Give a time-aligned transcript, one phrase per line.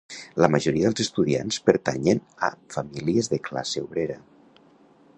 [0.43, 4.21] La majoria dels estudiants pertanyen a famílies de classe obrera.